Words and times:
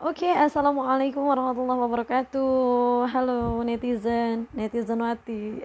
Oke, 0.00 0.32
assalamualaikum 0.32 1.28
warahmatullahi 1.28 1.76
wabarakatuh. 1.84 3.04
Halo 3.12 3.60
netizen, 3.60 4.48
netizen 4.56 4.96
wati. 4.96 5.60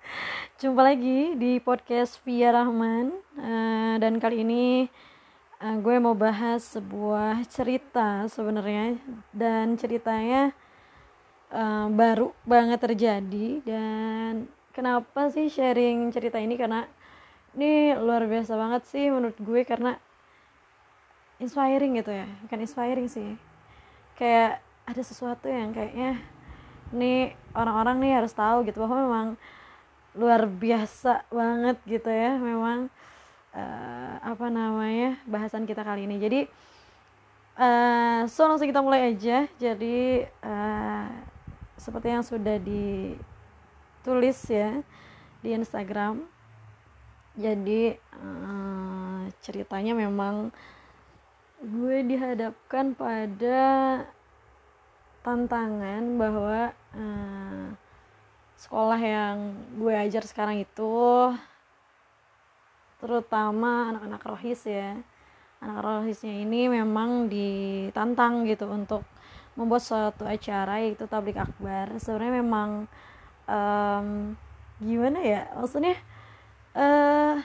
Jumpa 0.62 0.94
lagi 0.94 1.34
di 1.34 1.58
podcast 1.58 2.22
Via 2.22 2.54
Rahman. 2.54 3.10
Uh, 3.34 3.98
dan 3.98 4.22
kali 4.22 4.46
ini 4.46 4.86
uh, 5.58 5.74
gue 5.82 5.98
mau 5.98 6.14
bahas 6.14 6.62
sebuah 6.70 7.42
cerita 7.50 8.30
sebenarnya 8.30 8.94
dan 9.34 9.74
ceritanya 9.74 10.54
uh, 11.50 11.90
baru 11.90 12.30
banget 12.46 12.78
terjadi 12.86 13.58
dan 13.66 14.46
kenapa 14.70 15.34
sih 15.34 15.50
sharing 15.50 16.14
cerita 16.14 16.38
ini 16.38 16.54
karena 16.54 16.86
ini 17.58 17.98
luar 17.98 18.22
biasa 18.30 18.54
banget 18.54 18.86
sih 18.86 19.10
menurut 19.10 19.34
gue 19.42 19.66
karena 19.66 19.98
inspiring 21.42 21.98
gitu 21.98 22.14
ya 22.14 22.30
bukan 22.46 22.62
inspiring 22.62 23.10
sih 23.10 23.49
kayak 24.20 24.60
ada 24.84 25.00
sesuatu 25.00 25.48
yang 25.48 25.72
kayaknya 25.72 26.20
nih 26.92 27.32
orang-orang 27.56 27.96
nih 28.04 28.12
harus 28.20 28.36
tahu 28.36 28.68
gitu 28.68 28.84
bahwa 28.84 28.96
memang 29.00 29.28
luar 30.12 30.44
biasa 30.44 31.24
banget 31.32 31.80
gitu 31.88 32.10
ya. 32.12 32.36
Memang 32.36 32.92
uh, 33.56 34.14
apa 34.20 34.46
namanya 34.52 35.16
bahasan 35.24 35.64
kita 35.64 35.80
kali 35.80 36.04
ini. 36.04 36.20
Jadi 36.20 36.40
uh, 37.56 38.28
so 38.28 38.44
langsung 38.44 38.68
kita 38.68 38.84
mulai 38.84 39.16
aja. 39.16 39.48
Jadi 39.56 40.28
uh, 40.44 41.08
seperti 41.80 42.12
yang 42.12 42.24
sudah 42.26 42.60
ditulis 42.60 44.38
ya 44.52 44.84
di 45.40 45.56
Instagram. 45.56 46.28
Jadi 47.40 47.96
uh, 48.20 49.32
ceritanya 49.40 49.96
memang 49.96 50.52
gue 51.60 52.02
dihadapkan 52.08 52.96
pada 52.96 53.60
tantangan 55.20 56.02
bahwa 56.16 56.72
uh, 56.96 57.66
sekolah 58.56 59.00
yang 59.00 59.56
gue 59.76 59.92
ajar 59.96 60.24
sekarang 60.24 60.60
itu 60.60 60.92
terutama 63.00 63.92
anak-anak 63.92 64.22
rohis 64.24 64.62
ya. 64.68 64.96
Anak 65.60 65.84
rohisnya 65.84 66.32
ini 66.40 66.72
memang 66.72 67.28
ditantang 67.28 68.48
gitu 68.48 68.64
untuk 68.68 69.04
membuat 69.56 69.84
suatu 69.84 70.24
acara 70.24 70.80
yaitu 70.80 71.04
tablik 71.04 71.36
akbar. 71.36 71.92
Sebenarnya 72.00 72.34
memang 72.40 72.70
um, 73.44 74.36
gimana 74.80 75.20
ya 75.20 75.44
maksudnya 75.56 75.96
uh, 76.72 77.36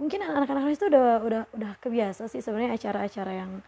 mungkin 0.00 0.24
anak-anak 0.24 0.72
itu 0.72 0.88
udah 0.88 1.20
udah 1.20 1.42
udah 1.52 1.72
kebiasa 1.84 2.32
sih 2.32 2.40
sebenarnya 2.40 2.80
acara-acara 2.80 3.32
yang 3.44 3.60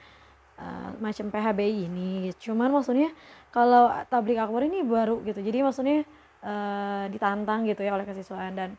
uh, 0.58 0.91
macam 1.00 1.28
PHBI 1.33 1.89
ini 1.89 2.33
cuman 2.36 2.72
maksudnya 2.72 3.12
kalau 3.53 3.92
tablik 4.08 4.41
akbar 4.41 4.64
ini 4.64 4.81
baru 4.81 5.20
gitu. 5.28 5.44
Jadi 5.44 5.59
maksudnya 5.61 5.98
uh, 6.41 7.05
ditantang 7.12 7.69
gitu 7.69 7.84
ya 7.84 7.92
oleh 7.92 8.09
kesiswaan. 8.09 8.56
Dan 8.56 8.70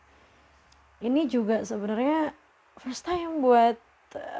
ini 1.05 1.29
juga 1.29 1.61
sebenarnya 1.61 2.33
first 2.81 3.05
time 3.05 3.39
buat 3.39 3.77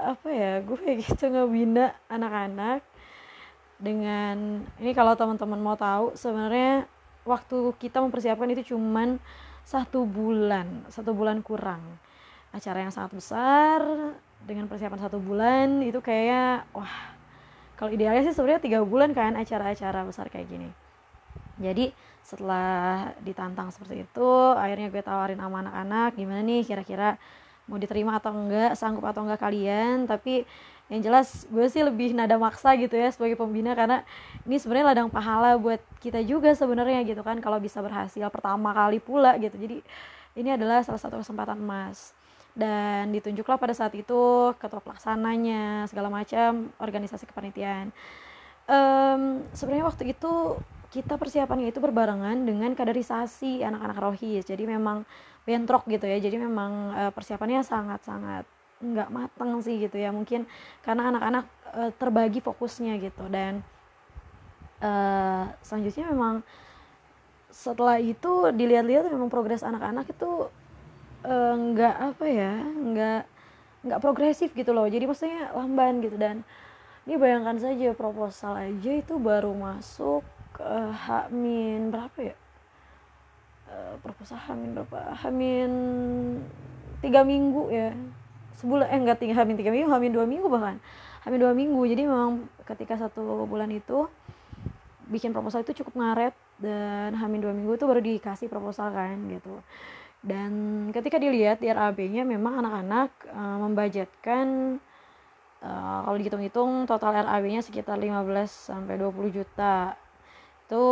apa 0.06 0.30
ya 0.30 0.62
gue 0.62 0.86
gitu 1.06 1.34
ngebina 1.34 1.98
anak-anak 2.06 2.86
dengan 3.81 4.62
ini 4.78 4.92
kalau 4.94 5.18
teman-teman 5.18 5.58
mau 5.58 5.73
tahu 5.73 6.14
sebenarnya 6.14 6.86
waktu 7.25 7.73
kita 7.81 8.00
mempersiapkan 8.00 8.53
itu 8.53 8.75
cuman 8.75 9.18
satu 9.64 10.03
bulan 10.03 10.88
satu 10.90 11.14
bulan 11.14 11.40
kurang. 11.45 11.81
Acara 12.53 12.86
yang 12.86 12.94
sangat 12.94 13.18
besar 13.18 13.81
dengan 14.45 14.70
persiapan 14.70 15.00
satu 15.02 15.18
bulan 15.18 15.81
itu 15.81 15.97
kayaknya 16.06 16.70
wah 16.70 17.14
kalau 17.78 17.90
idealnya 17.92 18.24
sih 18.26 18.36
sebenarnya 18.36 18.62
tiga 18.62 18.80
bulan 18.86 19.12
kan 19.12 19.34
acara-acara 19.34 20.06
besar 20.06 20.30
kayak 20.30 20.48
gini. 20.50 20.70
Jadi 21.58 21.94
setelah 22.24 23.12
ditantang 23.22 23.70
seperti 23.70 24.08
itu 24.08 24.32
akhirnya 24.56 24.88
gue 24.88 25.04
tawarin 25.04 25.38
sama 25.38 25.60
anak-anak 25.60 26.16
gimana 26.16 26.40
nih 26.40 26.64
kira-kira 26.64 27.20
mau 27.68 27.75
diterima 27.75 28.16
atau 28.20 28.31
enggak 28.31 28.80
sanggup 28.80 29.06
atau 29.06 29.28
enggak 29.28 29.42
kalian. 29.44 30.08
Tapi 30.08 30.47
yang 30.92 31.02
jelas 31.02 31.47
gue 31.50 31.66
sih 31.72 31.81
lebih 31.81 32.14
nada 32.14 32.36
maksa 32.38 32.75
gitu 32.78 32.94
ya 32.94 33.09
sebagai 33.09 33.40
pembina 33.40 33.74
karena 33.74 34.03
ini 34.46 34.59
sebenarnya 34.59 34.86
ladang 34.94 35.09
pahala 35.09 35.56
buat 35.58 35.80
kita 36.03 36.22
juga 36.24 36.52
sebenarnya 36.53 37.02
gitu 37.08 37.24
kan 37.24 37.40
kalau 37.40 37.58
bisa 37.58 37.80
berhasil 37.80 38.28
pertama 38.30 38.72
kali 38.72 39.02
pula 39.02 39.36
gitu. 39.40 39.56
Jadi 39.59 39.84
ini 40.34 40.50
adalah 40.53 40.81
salah 40.81 41.02
satu 41.02 41.22
kesempatan 41.22 41.59
emas 41.59 42.14
dan 42.53 43.09
ditunjuklah 43.09 43.58
pada 43.58 43.74
saat 43.74 43.97
itu 43.97 44.53
ketua 44.62 44.78
pelaksananya 44.78 45.90
segala 45.90 46.14
macam 46.14 46.69
organisasi 46.78 47.25
kepanitiaan. 47.25 47.90
Um, 48.69 49.44
sebenarnya 49.58 49.90
waktu 49.90 50.03
itu 50.14 50.62
kita 50.94 51.18
persiapannya 51.18 51.74
itu 51.74 51.81
berbarengan 51.81 52.46
dengan 52.46 52.78
kaderisasi 52.78 53.66
anak-anak 53.66 53.97
rohis. 53.97 54.46
Jadi 54.46 54.69
memang 54.69 55.02
bentrok 55.50 55.90
gitu 55.90 56.06
ya. 56.06 56.22
Jadi 56.22 56.38
memang 56.38 56.94
uh, 56.94 57.12
persiapannya 57.12 57.66
sangat-sangat 57.66 58.46
nggak 58.80 59.09
matang 59.09 59.58
sih 59.66 59.81
gitu 59.81 59.97
ya. 59.97 60.14
Mungkin 60.14 60.46
karena 60.85 61.09
anak-anak 61.09 61.46
uh, 61.74 61.91
terbagi 61.97 62.38
fokusnya 62.46 63.02
gitu. 63.02 63.25
Dan 63.34 63.66
uh, 64.85 65.50
selanjutnya 65.66 66.06
memang 66.14 66.46
setelah 67.50 67.97
itu 67.97 68.53
dilihat-lihat 68.53 69.09
memang 69.09 69.34
progres 69.34 69.66
anak-anak 69.66 70.06
itu 70.14 70.53
Eh, 70.53 70.62
nggak 71.23 71.95
uh, 71.95 72.07
apa 72.11 72.25
ya 72.28 72.53
nggak 72.67 73.22
nggak 73.84 74.00
progresif 74.00 74.51
gitu 74.56 74.72
loh. 74.72 74.88
Jadi 74.88 75.07
maksudnya 75.07 75.51
lamban 75.56 76.03
gitu. 76.03 76.16
Dan 76.19 76.44
ini 77.07 77.16
bayangkan 77.19 77.59
saja 77.59 77.91
proposal 77.95 78.59
aja 78.59 78.91
itu 78.91 79.16
baru 79.19 79.51
masuk 79.56 80.23
uh, 80.59 80.91
Hamin 80.91 81.91
berapa 81.91 82.19
ya? 82.19 82.35
Uh, 83.67 83.95
proposal 84.03 84.39
Hamin 84.39 84.75
berapa? 84.75 85.16
Hamin 85.23 85.72
tiga 87.03 87.23
minggu 87.28 87.72
ya. 87.72 87.91
Sebulan 88.59 88.88
eh 88.91 89.00
enggak 89.00 89.19
tiga 89.19 89.35
Hamin 89.40 89.59
tiga 89.59 89.72
minggu 89.72 89.91
Hamin 89.91 90.11
dua 90.11 90.28
minggu 90.28 90.47
bahkan. 90.47 90.79
Hamin 91.23 91.40
dua 91.40 91.55
minggu. 91.55 91.81
Jadi 91.88 92.03
memang 92.07 92.47
ketika 92.67 93.00
satu 93.00 93.47
bulan 93.47 93.72
itu 93.72 94.07
bikin 95.07 95.35
proposal 95.35 95.63
itu 95.63 95.84
cukup 95.84 96.00
ngaret 96.00 96.35
dan 96.59 97.16
Hamin 97.19 97.44
dua 97.44 97.51
minggu 97.51 97.75
itu 97.75 97.84
baru 97.84 98.00
dikasih 98.00 98.47
proposal 98.47 98.91
kan 98.95 99.19
gitu 99.28 99.59
dan 100.23 100.51
ketika 100.95 101.19
dilihat 101.19 101.59
di 101.59 101.67
RAB-nya 101.67 102.23
memang 102.23 102.63
anak-anak 102.63 103.11
uh, 103.28 103.57
membudgetkan 103.59 104.79
uh, 105.59 106.00
kalau 106.07 106.16
dihitung-hitung 106.16 106.88
total 106.88 107.11
RAB-nya 107.28 107.59
sekitar 107.59 108.00
15 108.00 108.23
sampai 108.47 108.95
20 108.95 109.35
juta. 109.35 110.00
Itu 110.63 110.84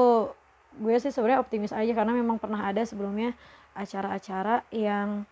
gue 0.75 0.95
sih 0.99 1.15
sebenarnya 1.15 1.39
optimis 1.39 1.71
aja 1.71 1.91
karena 1.95 2.11
memang 2.11 2.43
pernah 2.43 2.59
ada 2.59 2.83
sebelumnya 2.83 3.31
acara-acara 3.71 4.67
yang 4.75 5.23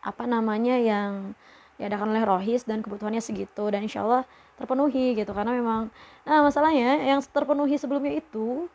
apa 0.00 0.24
namanya 0.24 0.80
yang 0.80 1.36
diadakan 1.76 2.16
oleh 2.16 2.24
Rohis 2.24 2.64
dan 2.64 2.80
kebutuhannya 2.80 3.20
segitu 3.20 3.68
dan 3.68 3.84
insya 3.84 4.04
Allah 4.04 4.24
terpenuhi 4.56 5.16
gitu 5.16 5.32
karena 5.32 5.52
memang 5.56 5.88
nah 6.24 6.44
masalahnya 6.44 7.00
yang 7.00 7.20
terpenuhi 7.24 7.76
sebelumnya 7.80 8.12
itu 8.18 8.68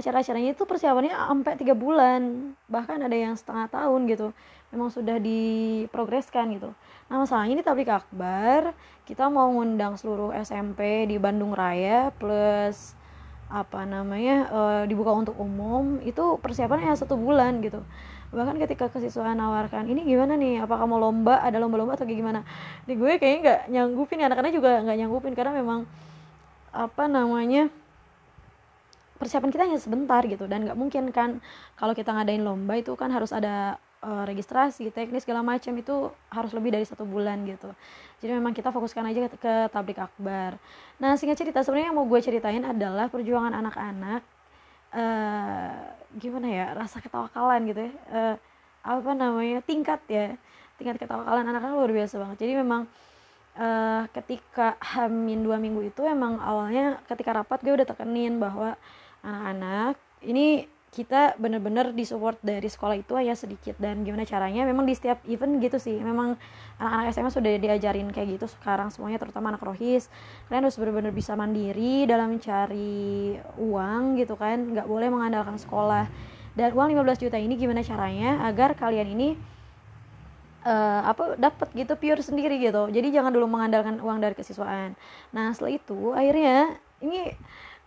acara-acaranya 0.00 0.56
itu 0.56 0.64
persiapannya 0.64 1.12
sampai 1.12 1.54
tiga 1.60 1.76
bulan 1.76 2.52
bahkan 2.66 2.98
ada 2.98 3.14
yang 3.14 3.36
setengah 3.36 3.68
tahun 3.68 4.08
gitu 4.08 4.32
memang 4.70 4.88
sudah 4.88 5.18
diprogreskan 5.18 6.54
gitu. 6.54 6.70
Nah 7.10 7.16
masalahnya 7.18 7.58
ini 7.58 7.62
tablik 7.66 7.90
akbar 7.90 8.72
kita 9.04 9.26
mau 9.26 9.50
ngundang 9.50 9.98
seluruh 9.98 10.30
SMP 10.40 11.10
di 11.10 11.18
Bandung 11.18 11.52
Raya 11.52 12.14
plus 12.14 12.94
apa 13.50 13.82
namanya 13.82 14.46
e, 14.46 14.60
dibuka 14.86 15.10
untuk 15.10 15.34
umum 15.42 15.98
itu 16.06 16.38
persiapannya 16.38 16.94
satu 16.94 17.18
bulan 17.18 17.58
gitu. 17.66 17.82
Bahkan 18.30 18.62
ketika 18.62 18.86
kesiswaan 18.94 19.42
nawarkan 19.42 19.90
ini 19.90 20.06
gimana 20.06 20.38
nih? 20.38 20.62
Apakah 20.62 20.86
mau 20.86 21.02
lomba? 21.02 21.42
Ada 21.42 21.58
lomba-lomba 21.58 21.98
atau 21.98 22.06
gimana? 22.06 22.46
Di 22.86 22.94
gue 22.94 23.18
kayaknya 23.18 23.38
nggak 23.42 23.60
nyanggupin 23.74 24.22
ya 24.22 24.26
anak-anak 24.30 24.52
juga 24.54 24.70
nggak 24.86 24.98
nyanggupin 25.02 25.32
karena 25.34 25.52
memang 25.58 25.80
apa 26.70 27.10
namanya 27.10 27.66
persiapan 29.20 29.52
kita 29.52 29.62
hanya 29.68 29.76
sebentar 29.76 30.24
gitu. 30.24 30.48
Dan 30.48 30.64
nggak 30.64 30.78
mungkin 30.80 31.12
kan 31.12 31.44
kalau 31.76 31.92
kita 31.92 32.16
ngadain 32.16 32.40
lomba 32.40 32.80
itu 32.80 32.96
kan 32.96 33.12
harus 33.12 33.36
ada 33.36 33.76
uh, 34.00 34.24
registrasi 34.24 34.88
teknis 34.90 35.28
segala 35.28 35.44
macam 35.44 35.76
itu 35.76 36.08
harus 36.32 36.52
lebih 36.56 36.72
dari 36.72 36.88
satu 36.88 37.04
bulan 37.04 37.44
gitu. 37.44 37.70
Jadi 38.24 38.32
memang 38.32 38.56
kita 38.56 38.72
fokuskan 38.72 39.04
aja 39.12 39.28
ke, 39.28 39.36
ke 39.36 39.54
tablik 39.72 40.00
akbar. 40.00 40.56
Nah 41.00 41.16
singkat 41.20 41.36
cerita 41.40 41.60
sebenarnya 41.60 41.92
yang 41.92 41.96
mau 42.00 42.08
gue 42.08 42.20
ceritain 42.20 42.64
adalah 42.64 43.12
perjuangan 43.12 43.52
anak-anak 43.52 44.22
uh, 44.96 45.72
gimana 46.16 46.48
ya 46.48 46.66
rasa 46.74 46.98
ketawakalan 47.04 47.60
gitu 47.70 47.80
ya. 47.88 47.92
Uh, 48.08 48.36
apa 48.80 49.12
namanya 49.12 49.60
tingkat 49.60 50.00
ya. 50.08 50.34
Tingkat 50.80 50.96
ketawakalan 50.96 51.44
anak-anak 51.44 51.76
luar 51.76 51.92
biasa 51.92 52.16
banget. 52.16 52.36
Jadi 52.40 52.52
memang 52.56 52.88
uh, 53.60 54.02
ketika 54.16 54.80
hamin 54.80 55.44
dua 55.44 55.60
minggu 55.60 55.92
itu 55.92 56.00
emang 56.08 56.40
awalnya 56.40 57.00
ketika 57.04 57.36
rapat 57.36 57.60
gue 57.60 57.72
udah 57.76 57.88
tekenin 57.88 58.40
bahwa 58.40 58.80
anak-anak 59.24 59.96
ini 60.24 60.68
kita 60.90 61.38
bener-bener 61.38 61.94
disupport 61.94 62.34
dari 62.42 62.66
sekolah 62.66 62.98
itu 62.98 63.14
hanya 63.14 63.38
sedikit. 63.38 63.78
Dan 63.78 64.02
gimana 64.02 64.26
caranya 64.26 64.66
memang 64.66 64.90
di 64.90 64.94
setiap 64.98 65.22
event 65.30 65.62
gitu 65.62 65.78
sih. 65.78 65.94
Memang 66.02 66.34
anak-anak 66.82 67.14
SMA 67.14 67.30
sudah 67.30 67.50
diajarin 67.62 68.10
kayak 68.10 68.38
gitu 68.38 68.50
sekarang 68.50 68.90
semuanya 68.90 69.22
terutama 69.22 69.54
anak 69.54 69.62
rohis. 69.62 70.10
Kalian 70.50 70.66
harus 70.66 70.76
bener-bener 70.82 71.14
bisa 71.14 71.38
mandiri 71.38 72.10
dalam 72.10 72.34
mencari 72.34 73.38
uang 73.62 74.18
gitu 74.18 74.34
kan. 74.34 74.74
Nggak 74.74 74.90
boleh 74.90 75.08
mengandalkan 75.14 75.56
sekolah. 75.62 76.10
Dan 76.58 76.74
uang 76.74 76.90
15 76.90 77.22
juta 77.22 77.38
ini 77.38 77.54
gimana 77.54 77.86
caranya 77.86 78.42
agar 78.50 78.74
kalian 78.74 79.14
ini 79.14 79.28
uh, 80.66 81.06
apa 81.06 81.38
dapat 81.38 81.70
gitu 81.72 81.94
pure 81.94 82.18
sendiri 82.18 82.58
gitu. 82.58 82.90
Jadi 82.90 83.14
jangan 83.14 83.30
dulu 83.30 83.46
mengandalkan 83.46 84.02
uang 84.02 84.18
dari 84.18 84.34
kesiswaan. 84.34 84.98
Nah 85.30 85.54
setelah 85.54 85.78
itu 85.78 86.10
akhirnya 86.18 86.82
ini 86.98 87.32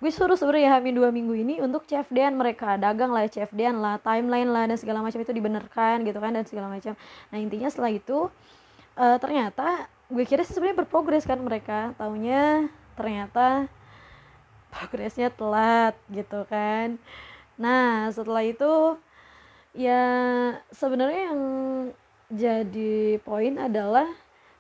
gue 0.03 0.11
suruh 0.11 0.35
sebenarnya 0.35 0.75
hamin 0.75 0.99
dua 0.99 1.15
minggu 1.15 1.31
ini 1.31 1.63
untuk 1.63 1.87
CFD 1.87 2.27
mereka. 2.35 2.75
Dagang 2.75 3.15
lah 3.15 3.23
CFD 3.23 3.71
lah 3.71 3.95
timeline 4.03 4.51
lah 4.51 4.67
dan 4.67 4.75
segala 4.75 4.99
macam 4.99 5.15
itu 5.15 5.31
dibenarkan 5.31 6.03
gitu 6.03 6.19
kan 6.19 6.35
dan 6.35 6.43
segala 6.43 6.67
macam. 6.67 6.91
Nah 7.31 7.37
intinya 7.39 7.71
setelah 7.71 7.95
itu 7.95 8.27
uh, 8.99 9.17
ternyata 9.23 9.87
gue 10.11 10.27
kira 10.27 10.43
sih 10.43 10.51
sebenarnya 10.51 10.83
berprogres 10.83 11.23
kan 11.23 11.39
mereka. 11.39 11.95
Taunya 11.95 12.67
ternyata 12.99 13.71
progresnya 14.75 15.31
telat 15.31 15.95
gitu 16.11 16.43
kan. 16.51 16.99
Nah 17.55 18.11
setelah 18.11 18.43
itu 18.43 18.99
ya 19.71 20.03
sebenarnya 20.75 21.31
yang 21.31 21.41
jadi 22.27 23.23
poin 23.23 23.55
adalah 23.55 24.11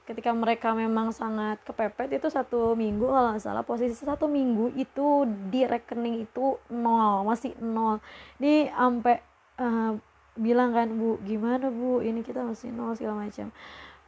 ketika 0.03 0.35
mereka 0.35 0.75
memang 0.75 1.15
sangat 1.15 1.63
kepepet 1.63 2.19
itu 2.19 2.27
satu 2.27 2.75
minggu 2.75 3.07
kalau 3.07 3.35
nggak 3.35 3.43
salah 3.43 3.63
posisi 3.63 3.95
satu 4.03 4.27
minggu 4.27 4.75
itu 4.75 5.23
di 5.47 5.63
rekening 5.63 6.27
itu 6.27 6.59
nol 6.67 7.23
masih 7.23 7.55
nol. 7.63 8.03
Ini 8.43 8.67
sampai 8.75 9.23
uh, 9.63 9.95
bilang 10.35 10.75
kan 10.75 10.91
bu 10.91 11.23
gimana 11.23 11.71
bu? 11.71 12.03
Ini 12.03 12.19
kita 12.19 12.43
masih 12.43 12.75
nol 12.75 12.99
segala 12.99 13.23
macam. 13.23 13.47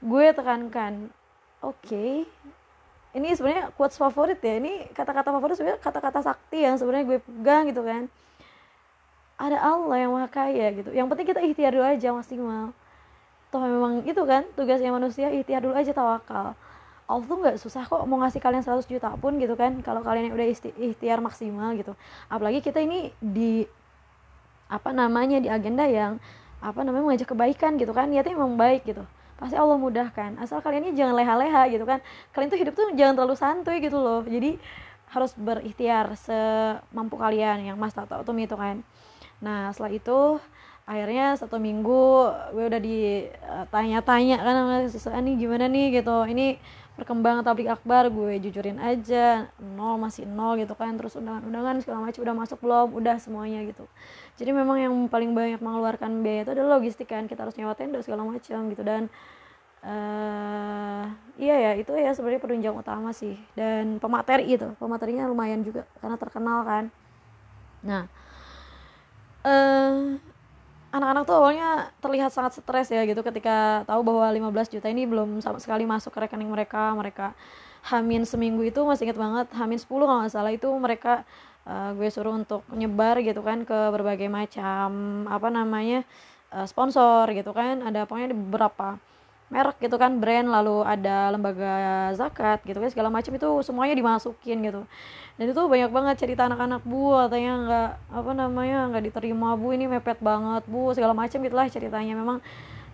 Gue 0.04 0.36
tekankan 0.36 1.08
oke 1.64 1.80
okay. 1.88 2.28
ini 3.16 3.32
sebenarnya 3.32 3.72
quotes 3.80 3.96
favorit 3.96 4.38
ya 4.44 4.60
ini 4.60 4.92
kata-kata 4.92 5.32
favorit 5.32 5.56
sebenarnya 5.56 5.80
kata-kata 5.80 6.20
sakti 6.20 6.68
yang 6.68 6.76
sebenarnya 6.76 7.08
gue 7.08 7.20
pegang 7.24 7.72
gitu 7.72 7.88
kan. 7.88 8.12
Ada 9.40 9.64
Allah 9.64 9.96
yang 10.00 10.12
maha 10.12 10.28
kaya 10.28 10.76
gitu. 10.76 10.92
Yang 10.92 11.08
penting 11.12 11.28
kita 11.32 11.40
ikhtiar 11.40 11.72
dulu 11.72 11.88
aja 11.88 12.12
maksimal 12.12 12.76
toh 13.56 13.64
memang 13.64 14.04
itu 14.04 14.20
kan 14.28 14.44
tugasnya 14.60 14.92
manusia 14.92 15.32
ikhtiar 15.32 15.64
dulu 15.64 15.80
aja 15.80 15.96
tawakal. 15.96 16.52
Allah 17.08 17.26
tuh 17.30 17.38
nggak 17.40 17.56
susah 17.62 17.88
kok 17.88 18.04
mau 18.04 18.20
ngasih 18.20 18.44
kalian 18.44 18.66
100 18.66 18.84
juta 18.92 19.14
pun 19.16 19.40
gitu 19.40 19.56
kan 19.56 19.80
kalau 19.80 20.04
kalian 20.04 20.36
udah 20.36 20.48
ikhtiar 20.76 21.24
maksimal 21.24 21.72
gitu. 21.80 21.96
Apalagi 22.28 22.60
kita 22.60 22.84
ini 22.84 23.16
di 23.24 23.64
apa 24.68 24.92
namanya 24.92 25.40
di 25.40 25.48
agenda 25.48 25.88
yang 25.88 26.20
apa 26.60 26.82
namanya 26.84 27.08
mengajak 27.08 27.32
kebaikan 27.32 27.80
gitu 27.80 27.96
kan 27.96 28.12
niatnya 28.12 28.36
memang 28.36 28.60
baik 28.60 28.84
gitu. 28.84 29.08
Pasti 29.40 29.56
Allah 29.56 29.80
mudahkan. 29.80 30.36
Asal 30.42 30.60
kalian 30.60 30.92
ini 30.92 31.00
jangan 31.00 31.16
leha-leha 31.16 31.72
gitu 31.72 31.86
kan. 31.88 32.04
Kalian 32.36 32.50
tuh 32.52 32.60
hidup 32.60 32.74
tuh 32.76 32.92
jangan 32.92 33.14
terlalu 33.16 33.36
santuy 33.40 33.80
gitu 33.80 33.96
loh. 34.02 34.26
Jadi 34.28 34.60
harus 35.14 35.32
berikhtiar 35.38 36.12
semampu 36.20 37.16
kalian 37.16 37.72
yang 37.72 37.78
mas 37.80 37.96
tahu 37.96 38.10
tuh 38.10 38.36
itu 38.36 38.58
kan. 38.58 38.84
Nah 39.40 39.72
setelah 39.72 39.94
itu 39.94 40.42
akhirnya 40.86 41.34
satu 41.34 41.58
minggu 41.58 42.30
gue 42.54 42.66
udah 42.70 42.82
ditanya-tanya 42.82 44.38
kan 44.38 44.54
sama 44.94 45.18
nih 45.26 45.36
gimana 45.42 45.66
nih? 45.66 45.98
gitu. 46.02 46.14
Ini 46.30 46.62
perkembangan 46.96 47.44
tablik 47.44 47.68
akbar 47.68 48.08
gue 48.08 48.40
jujurin 48.40 48.80
aja 48.80 49.52
nol 49.60 49.98
masih 49.98 50.30
nol 50.30 50.62
gitu 50.62 50.78
kan. 50.78 50.94
Terus 50.96 51.18
undangan-undangan 51.18 51.82
segala 51.82 52.06
macam 52.06 52.22
udah 52.22 52.36
masuk 52.38 52.58
belum? 52.62 52.88
Udah 53.02 53.18
semuanya 53.18 53.66
gitu. 53.66 53.90
Jadi 54.38 54.52
memang 54.54 54.78
yang 54.78 54.94
paling 55.10 55.34
banyak 55.34 55.60
mengeluarkan 55.60 56.22
biaya 56.22 56.46
itu 56.46 56.52
adalah 56.54 56.78
logistik 56.78 57.10
kan 57.10 57.26
kita 57.26 57.50
harus 57.50 57.58
nyewa 57.58 57.74
tenda 57.74 57.98
segala 58.06 58.22
macam 58.22 58.70
gitu. 58.70 58.84
Dan 58.86 59.10
uh, 59.82 61.10
iya 61.42 61.56
ya 61.66 61.72
itu 61.82 61.98
ya 61.98 62.14
sebenarnya 62.14 62.42
penunjang 62.46 62.78
utama 62.78 63.10
sih. 63.10 63.34
Dan 63.58 63.98
pemateri 63.98 64.54
itu 64.54 64.70
pematerinya 64.78 65.26
lumayan 65.26 65.66
juga 65.66 65.90
karena 65.98 66.16
terkenal 66.22 66.62
kan. 66.62 66.84
Nah 67.82 68.06
uh, 69.46 70.22
anak-anak 70.96 71.24
tuh 71.28 71.36
awalnya 71.36 71.92
terlihat 72.00 72.32
sangat 72.32 72.56
stres 72.56 72.88
ya 72.88 73.04
gitu 73.04 73.20
ketika 73.20 73.84
tahu 73.84 74.02
bahwa 74.08 74.32
15 74.32 74.80
juta 74.80 74.88
ini 74.88 75.04
belum 75.04 75.44
sama 75.44 75.60
sekali 75.60 75.84
masuk 75.84 76.16
ke 76.16 76.24
rekening 76.24 76.48
mereka. 76.48 76.96
Mereka 76.96 77.36
hamin 77.92 78.24
seminggu 78.24 78.64
itu 78.64 78.80
masih 78.88 79.12
inget 79.12 79.20
banget 79.20 79.48
hamin 79.54 79.78
10 79.78 79.92
kalau 79.92 80.20
nggak 80.24 80.34
salah 80.34 80.54
itu 80.56 80.72
mereka 80.80 81.28
uh, 81.68 81.92
gue 81.94 82.08
suruh 82.08 82.34
untuk 82.34 82.64
nyebar 82.72 83.20
gitu 83.20 83.44
kan 83.44 83.68
ke 83.68 83.78
berbagai 83.92 84.32
macam 84.32 84.90
apa 85.28 85.48
namanya 85.52 86.08
uh, 86.56 86.64
sponsor 86.64 87.28
gitu 87.36 87.52
kan. 87.52 87.84
Ada 87.84 88.08
pokoknya 88.08 88.32
beberapa 88.32 88.96
merek 89.56 89.80
gitu 89.80 89.96
kan 89.96 90.20
brand 90.20 90.52
lalu 90.52 90.84
ada 90.84 91.32
lembaga 91.32 92.12
zakat 92.20 92.60
gitu 92.68 92.76
kan 92.84 92.92
segala 92.92 93.08
macam 93.08 93.32
itu 93.32 93.50
semuanya 93.64 93.96
dimasukin 93.96 94.60
gitu. 94.68 94.84
Dan 95.40 95.46
itu 95.52 95.62
banyak 95.64 95.92
banget 95.96 96.16
cerita 96.20 96.52
anak-anak 96.52 96.84
bu 96.84 97.16
katanya 97.16 97.54
nggak 97.64 97.90
apa 98.12 98.32
namanya 98.36 98.80
nggak 98.92 99.04
diterima 99.12 99.56
bu 99.56 99.72
ini 99.72 99.88
mepet 99.88 100.20
banget 100.20 100.68
bu 100.68 100.92
segala 100.92 101.16
macam 101.16 101.40
gitulah 101.40 101.68
ceritanya. 101.72 102.14
Memang 102.20 102.44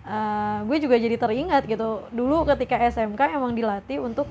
uh, 0.05 0.59
gue 0.65 0.77
juga 0.81 0.95
jadi 0.97 1.17
teringat 1.17 1.65
gitu 1.65 2.05
dulu 2.13 2.45
ketika 2.53 2.77
SMK 2.77 3.37
emang 3.37 3.53
dilatih 3.57 4.01
untuk 4.01 4.29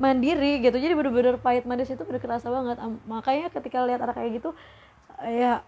mandiri 0.00 0.64
gitu 0.64 0.80
jadi 0.80 0.96
bener-bener 0.96 1.36
pahit 1.36 1.68
manis 1.68 1.92
itu 1.92 2.00
bener 2.08 2.24
kerasa 2.24 2.48
banget 2.48 2.80
makanya 3.04 3.52
ketika 3.52 3.84
lihat 3.84 4.00
anak 4.00 4.16
kayak 4.16 4.40
gitu 4.40 4.56
ya 5.28 5.60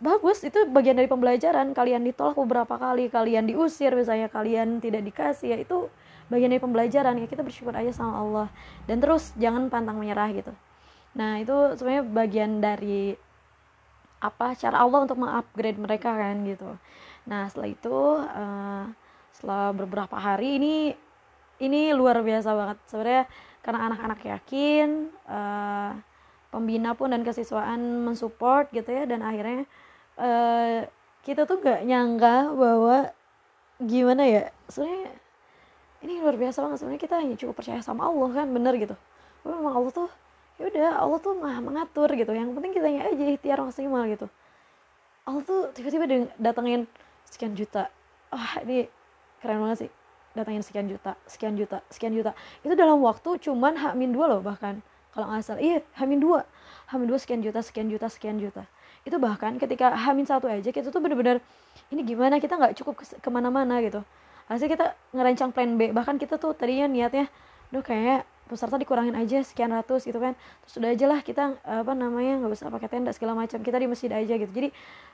bagus 0.00 0.40
itu 0.42 0.56
bagian 0.72 0.96
dari 0.96 1.06
pembelajaran. 1.06 1.76
Kalian 1.76 2.02
ditolak 2.02 2.34
beberapa 2.40 2.80
kali 2.80 3.12
kalian 3.12 3.46
diusir 3.46 3.92
misalnya 3.92 4.32
kalian 4.32 4.80
tidak 4.80 5.04
dikasih 5.04 5.54
ya 5.54 5.58
itu 5.60 5.86
bagian 6.32 6.50
dari 6.50 6.62
pembelajaran. 6.64 7.20
Ya 7.20 7.28
kita 7.28 7.44
bersyukur 7.44 7.76
aja 7.76 7.92
sama 7.92 8.18
Allah. 8.18 8.48
Dan 8.88 8.98
terus 8.98 9.36
jangan 9.36 9.68
pantang 9.68 10.00
menyerah 10.00 10.32
gitu. 10.32 10.52
Nah 11.14 11.38
itu 11.38 11.54
sebenarnya 11.76 12.04
bagian 12.08 12.52
dari 12.64 13.14
apa 14.20 14.52
cara 14.52 14.84
Allah 14.84 15.04
untuk 15.04 15.20
mengupgrade 15.20 15.80
mereka 15.80 16.12
kan 16.16 16.44
gitu. 16.48 16.76
Nah 17.28 17.48
setelah 17.48 17.68
itu 17.68 17.96
uh, 18.20 18.84
setelah 19.32 19.72
beberapa 19.76 20.16
hari 20.16 20.56
ini 20.56 20.96
ini 21.60 21.92
luar 21.92 22.24
biasa 22.24 22.56
banget. 22.56 22.78
Sebenarnya 22.88 23.24
karena 23.60 23.80
anak-anak 23.92 24.20
yakin 24.24 25.12
uh, 25.28 25.92
pembina 26.48 26.96
pun 26.96 27.12
dan 27.12 27.22
kesiswaan 27.22 28.04
mensupport 28.04 28.66
gitu 28.74 28.90
ya 28.90 29.04
dan 29.06 29.22
akhirnya 29.22 29.68
uh, 30.20 30.78
kita 31.24 31.48
tuh 31.48 31.58
gak 31.60 31.80
nyangka 31.88 32.52
bahwa 32.52 33.12
gimana 33.80 34.22
ya 34.28 34.42
sebenarnya 34.68 35.16
ini 36.00 36.12
luar 36.20 36.36
biasa 36.36 36.64
banget. 36.64 36.76
Sebenarnya 36.80 37.02
kita 37.02 37.14
hanya 37.20 37.36
cukup 37.36 37.54
percaya 37.60 37.80
sama 37.84 38.08
Allah 38.08 38.28
kan 38.32 38.48
bener 38.52 38.76
gitu. 38.76 38.96
Bahwa 39.44 39.54
memang 39.60 39.74
Allah 39.80 39.92
tuh 39.92 40.08
ya 40.60 40.68
udah 40.68 40.90
Allah 41.00 41.18
tuh 41.20 41.32
maha 41.36 41.60
mengatur 41.60 42.08
gitu. 42.12 42.32
Yang 42.32 42.56
penting 42.56 42.72
kita 42.72 42.88
aja 42.88 43.24
ikhtiar 43.36 43.58
maksimal 43.60 44.04
gitu. 44.08 44.26
Allah 45.28 45.42
tuh 45.44 45.60
tiba-tiba 45.76 46.04
datengin 46.40 46.88
sekian 47.28 47.52
juta. 47.52 47.92
Wah 48.32 48.64
ini 48.64 48.88
keren 49.44 49.60
banget 49.60 49.88
sih. 49.88 49.90
Datangin 50.30 50.62
sekian 50.62 50.86
juta 50.88 51.18
sekian 51.28 51.54
juta 51.58 51.84
sekian 51.92 52.12
juta. 52.16 52.32
Itu 52.64 52.72
dalam 52.72 53.04
waktu 53.04 53.36
cuman 53.40 53.76
hamin 53.76 54.16
dua 54.16 54.36
loh 54.36 54.40
bahkan. 54.40 54.80
Kalau 55.12 55.28
nggak 55.28 55.44
salah. 55.44 55.60
Iya 55.60 55.84
hamin 56.00 56.20
dua. 56.22 56.48
Hamin 56.88 57.12
dua 57.12 57.18
sekian 57.20 57.44
juta 57.44 57.60
sekian 57.60 57.92
juta 57.92 58.08
sekian 58.08 58.40
juta 58.40 58.64
itu 59.00 59.16
bahkan 59.16 59.56
ketika 59.56 59.96
hamin 59.96 60.28
satu 60.28 60.44
aja 60.44 60.68
kita 60.68 60.92
tuh 60.92 61.00
bener-bener 61.00 61.40
ini 61.88 62.04
gimana? 62.04 62.36
Kita 62.36 62.60
nggak 62.60 62.76
cukup 62.76 63.00
ke 63.00 63.28
mana-mana 63.32 63.80
gitu. 63.80 64.04
Hasilnya 64.50 64.70
kita 64.74 64.86
ngerancang 65.14 65.50
plan 65.54 65.78
B. 65.78 65.94
Bahkan 65.94 66.18
kita 66.18 66.36
tuh 66.36 66.52
tadinya 66.52 66.90
niatnya 66.90 67.30
duh 67.70 67.80
kayak 67.80 68.26
peserta 68.50 68.74
dikurangin 68.82 69.14
aja 69.14 69.46
sekian 69.46 69.70
ratus 69.70 70.04
gitu 70.04 70.18
kan. 70.18 70.34
Terus 70.66 70.74
udah 70.82 70.90
aja 70.90 71.06
lah 71.06 71.20
kita 71.22 71.54
apa 71.62 71.92
namanya 71.94 72.42
nggak 72.42 72.52
usah 72.52 72.68
pakai 72.68 72.90
tenda 72.90 73.14
segala 73.14 73.38
macam. 73.38 73.62
Kita 73.62 73.78
di 73.78 73.86
masjid 73.86 74.10
aja 74.10 74.34
gitu. 74.36 74.50
Jadi 74.50 74.68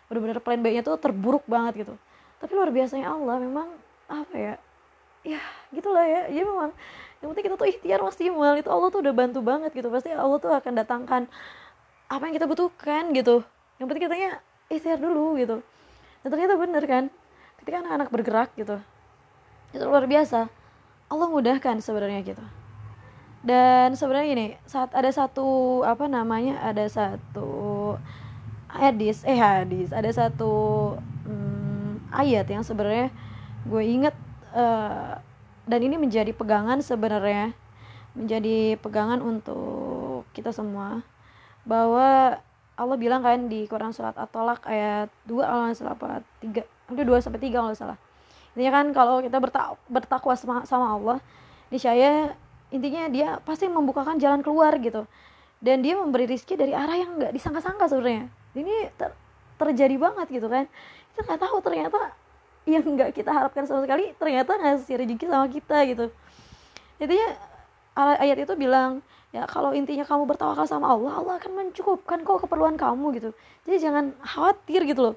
bener-bener 0.08 0.40
plan 0.40 0.58
B 0.58 0.72
nya 0.72 0.82
tuh 0.82 0.96
terburuk 0.96 1.44
banget 1.44 1.86
gitu. 1.86 1.94
Tapi 2.40 2.52
luar 2.56 2.72
biasanya 2.72 3.12
Allah 3.12 3.36
memang 3.38 3.68
apa 4.08 4.34
ya 4.34 4.54
ya 5.22 5.40
gitulah 5.70 6.04
ya. 6.04 6.32
Ya 6.32 6.42
memang 6.42 6.72
yang 7.20 7.28
penting 7.32 7.44
kita 7.52 7.56
tuh 7.60 7.68
ikhtiar 7.68 8.00
maksimal. 8.02 8.56
Itu 8.56 8.72
Allah 8.72 8.88
tuh 8.88 9.00
udah 9.04 9.14
bantu 9.14 9.44
banget 9.44 9.70
gitu. 9.76 9.92
Pasti 9.92 10.10
Allah 10.16 10.40
tuh 10.40 10.50
akan 10.56 10.72
datangkan 10.80 11.22
apa 12.08 12.22
yang 12.24 12.34
kita 12.38 12.46
butuhkan 12.48 13.12
gitu 13.12 13.44
yang 13.76 13.86
penting 13.86 14.04
katanya 14.08 14.30
ikhtiar 14.72 14.98
dulu 15.00 15.36
gitu. 15.40 15.60
Dan 16.24 16.28
ternyata 16.32 16.54
bener 16.58 16.84
kan 16.84 17.04
ketika 17.62 17.82
anak-anak 17.82 18.08
bergerak 18.10 18.50
gitu 18.56 18.78
itu 19.74 19.84
luar 19.84 20.08
biasa. 20.08 20.48
Allah 21.06 21.28
mudahkan 21.30 21.78
sebenarnya 21.78 22.20
gitu. 22.26 22.44
Dan 23.46 23.94
sebenarnya 23.94 24.26
gini 24.26 24.46
saat 24.66 24.90
ada 24.90 25.10
satu 25.12 25.80
apa 25.86 26.10
namanya 26.10 26.58
ada 26.66 26.82
satu 26.90 27.94
hadis 28.66 29.22
eh 29.22 29.38
hadis 29.38 29.94
ada 29.94 30.10
satu 30.10 30.52
hmm, 31.24 32.10
ayat 32.10 32.44
yang 32.50 32.66
sebenarnya 32.66 33.08
gue 33.66 33.82
inget 33.82 34.14
uh, 34.52 35.18
dan 35.66 35.80
ini 35.82 35.98
menjadi 35.98 36.30
pegangan 36.34 36.78
sebenarnya 36.82 37.56
menjadi 38.16 38.80
pegangan 38.80 39.20
untuk 39.20 40.24
kita 40.32 40.54
semua 40.54 41.02
bahwa 41.66 42.38
Allah 42.76 42.96
bilang 43.00 43.24
kan 43.24 43.48
di 43.48 43.64
Quran 43.64 43.90
surat 43.96 44.12
At-Tolak 44.12 44.68
ayat 44.68 45.08
2 45.24 45.40
kalau 45.40 45.62
nggak 45.64 45.76
salah 45.80 45.96
apa 45.96 46.20
3 46.44 46.60
hampir 46.92 47.04
2 47.08 47.24
sampai 47.24 47.40
3 47.40 47.56
kalau 47.56 47.72
salah. 47.72 47.98
Intinya 48.52 48.72
kan 48.80 48.86
kalau 48.92 49.16
kita 49.24 49.36
bertak 49.40 49.80
bertakwa 49.88 50.34
sama, 50.36 50.54
sama 50.68 50.86
Allah 50.92 51.18
niscaya 51.72 52.36
intinya 52.68 53.08
dia 53.08 53.28
pasti 53.48 53.64
membukakan 53.64 54.20
jalan 54.20 54.44
keluar 54.44 54.76
gitu. 54.76 55.08
Dan 55.56 55.80
dia 55.80 55.96
memberi 55.96 56.28
rizki 56.28 56.52
dari 56.52 56.76
arah 56.76 57.00
yang 57.00 57.16
nggak 57.16 57.32
disangka-sangka 57.32 57.88
sebenarnya. 57.88 58.28
Ini 58.52 58.92
ter 58.92 59.16
terjadi 59.56 59.96
banget 59.96 60.28
gitu 60.28 60.52
kan. 60.52 60.68
Kita 61.16 61.20
nggak 61.32 61.40
tahu 61.48 61.56
ternyata 61.64 62.12
yang 62.68 62.84
nggak 62.84 63.16
kita 63.16 63.30
harapkan 63.32 63.64
sama 63.64 63.88
sekali 63.88 64.12
ternyata 64.20 64.52
ngasih 64.52 65.00
rezeki 65.00 65.24
sama 65.32 65.46
kita 65.48 65.76
gitu. 65.88 66.06
Intinya 67.00 67.28
ayat 67.96 68.36
itu 68.44 68.52
bilang 68.52 69.00
ya 69.36 69.44
kalau 69.44 69.76
intinya 69.76 70.08
kamu 70.08 70.24
bertawakal 70.24 70.64
sama 70.64 70.88
Allah 70.88 71.20
Allah 71.20 71.36
akan 71.36 71.52
mencukupkan 71.52 72.24
kok 72.24 72.48
keperluan 72.48 72.80
kamu 72.80 73.20
gitu. 73.20 73.30
Jadi 73.68 73.76
jangan 73.84 74.16
khawatir 74.24 74.88
gitu 74.88 75.00
loh. 75.12 75.16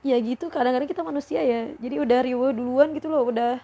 Ya 0.00 0.16
gitu. 0.16 0.48
Kadang-kadang 0.48 0.88
kita 0.88 1.04
manusia 1.04 1.44
ya. 1.44 1.68
Jadi 1.76 2.00
udah 2.00 2.18
riwa 2.24 2.48
duluan 2.56 2.96
gitu 2.96 3.12
loh. 3.12 3.28
Udah 3.28 3.60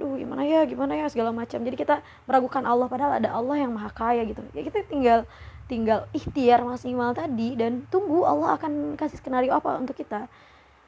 duh 0.00 0.14
gimana 0.16 0.46
ya 0.48 0.64
gimana 0.64 0.96
ya 0.96 1.06
segala 1.12 1.36
macam. 1.36 1.60
Jadi 1.60 1.76
kita 1.76 2.00
meragukan 2.24 2.64
Allah 2.64 2.88
padahal 2.88 3.20
ada 3.20 3.28
Allah 3.36 3.56
yang 3.60 3.76
maha 3.76 3.92
kaya 3.92 4.24
gitu. 4.24 4.40
Ya 4.56 4.64
kita 4.64 4.80
tinggal 4.88 5.28
tinggal 5.68 6.08
ikhtiar 6.16 6.64
maksimal 6.64 7.12
tadi 7.12 7.52
dan 7.52 7.84
tunggu 7.92 8.24
Allah 8.24 8.56
akan 8.56 8.96
kasih 8.96 9.20
skenario 9.20 9.52
apa 9.52 9.76
untuk 9.76 9.92
kita. 9.92 10.32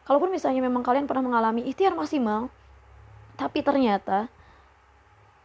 Kalaupun 0.08 0.32
misalnya 0.32 0.64
memang 0.64 0.80
kalian 0.80 1.04
pernah 1.04 1.20
mengalami 1.20 1.68
ikhtiar 1.68 1.92
maksimal 1.92 2.48
tapi 3.36 3.60
ternyata 3.60 4.32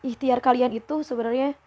ikhtiar 0.04 0.44
kalian 0.44 0.72
itu 0.76 1.02
sebenarnya 1.02 1.58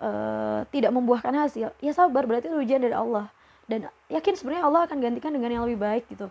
uh, 0.00 0.66
tidak 0.72 0.90
membuahkan 0.90 1.32
hasil 1.36 1.70
ya 1.78 1.92
sabar 1.92 2.26
berarti 2.26 2.48
itu 2.48 2.58
ujian 2.58 2.80
dari 2.82 2.96
Allah. 2.96 3.30
Dan 3.70 3.86
yakin 4.10 4.34
sebenarnya 4.34 4.66
Allah 4.66 4.82
akan 4.90 4.98
gantikan 4.98 5.30
dengan 5.30 5.50
yang 5.54 5.62
lebih 5.62 5.78
baik 5.78 6.10
gitu. 6.10 6.26